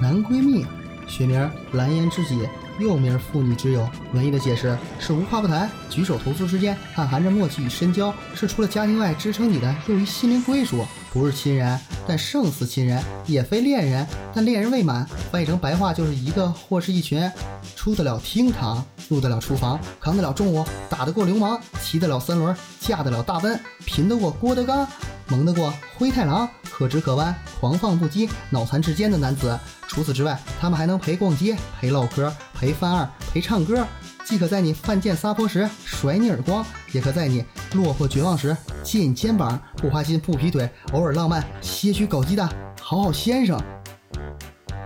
[0.00, 0.64] 男闺蜜，
[1.08, 3.88] 学名蓝颜知己，又名妇女之友。
[4.12, 10.86] 文艺的解释是无话不谈，举手投足之间暗含着默契与深交，是除了家庭外支撑你的又一心灵归属。
[11.12, 15.04] 不是亲人，但胜似亲人；也非恋人，但恋人未满。
[15.32, 17.28] 翻译成白话就是一个或是一群，
[17.74, 24.86] 出得了厅堂，入得了厨房，扛得了重物，打得过流氓，骑得了三轮，驾得了大奔，贫得过郭德纲，
[25.28, 29.58] 蒙得过灰太狼，可直可弯，狂放不羁，脑残之间的男子。
[29.88, 33.84] 除此之外，他们还能陪逛街，陪唠嗑，陪翻二，陪唱歌。
[34.24, 42.48] 既可在你犯贱撒泼时甩你耳光，也可在你落魄绝望时借你肩膀，不花心不劈腿，偶尔浪漫，些许狗鸡的
[42.80, 43.60] 好好先生。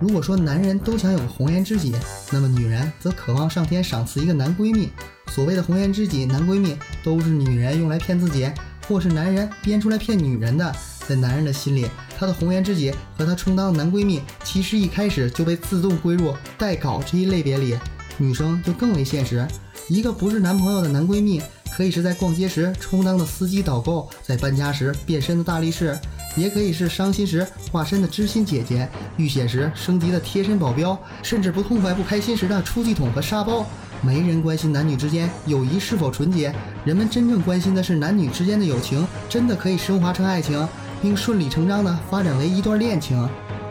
[0.00, 1.94] 如果说男人都想有个红颜知己，
[2.30, 4.88] 那么女人则渴望上天赏赐一个男闺蜜。
[5.26, 8.50] 所谓的红颜知己、男闺蜜，都是女人用来骗自己，
[8.88, 10.74] 或是男人编出来骗女人的。
[11.12, 11.86] 在男人的心里，
[12.18, 17.76] 他的红颜知己和他充当男闺蜜，其实一开始就被自动归入待搞这一类别里。
[18.16, 19.46] 女生就更为现实，
[19.88, 21.42] 一个不是男朋友的男闺蜜，
[21.76, 25.98] 可以是在逛街时充当的司机导购，在搬家时变身的大力士，
[26.34, 28.88] 也可以是伤心时化身的知心姐姐，
[29.18, 33.66] 遇险时升级的贴身保镖，甚至不痛快不开心时的出气筒和沙包。
[34.04, 36.52] 没人关心男女之间友谊是否纯洁，
[36.84, 40.68] 人们真正关心的是男女之间的友情真的可以升华成爱情，
[41.02, 43.28] 并顺理成章的发展为一段恋情。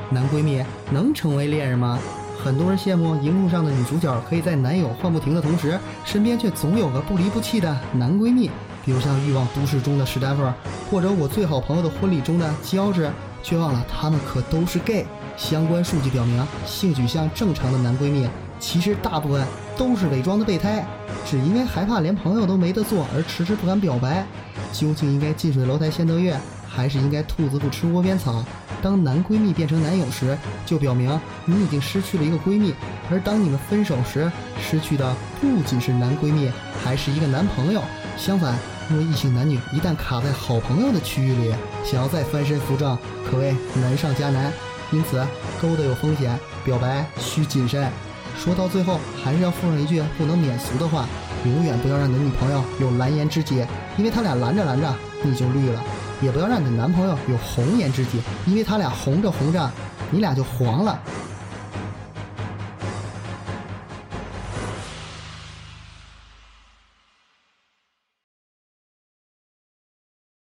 [0.10, 1.98] 男闺蜜能成为恋人吗？
[2.44, 8.52] 很多人羡慕荧幕上的女主角，可以在男友换不停的同时，身边却总有个不离不弃的男闺蜜。
[8.84, 10.44] 比如像《欲望都市》中的史丹福，
[10.90, 13.10] 或者我最好朋友的婚礼中的乔治，
[13.42, 15.06] 却忘了他们可都是 gay。
[15.38, 18.28] 相关数据表明，性取向正常的男闺蜜，
[18.60, 19.46] 其实大部分
[19.78, 20.86] 都是伪装的备胎，
[21.26, 24.26] 只因为害怕连朋友都没得做而迟迟不敢表白。
[24.74, 26.36] 究竟应该近水楼台先得月，
[26.74, 28.44] 还是应该兔子不吃窝边草？
[28.82, 32.72] 当男闺蜜变成男友时，就表明你已经失去了一个闺蜜；
[33.12, 36.50] 而当你们分手时，失去的不仅是男闺蜜，
[36.84, 37.82] 还是一个男朋友。
[38.18, 38.58] 相反，
[38.90, 42.98] 因为异性男女一旦卡在好朋友的区域里，想要再翻身扶正，
[43.30, 44.52] 可谓难上加难。
[44.92, 45.26] 因此，
[45.62, 47.90] 勾搭有风险，表白需谨慎。
[48.38, 51.06] 说到最后，还是要附上一句不能免俗的话：
[51.46, 53.64] 永远不要让你的女朋友有蓝颜知己，
[53.98, 54.94] 因为他俩拦着拦着
[55.24, 55.82] 你就绿了。
[56.22, 59.72] 也不要让你的男朋友有红颜知己，因为他俩红着红着，
[60.12, 61.00] 你俩就黄了。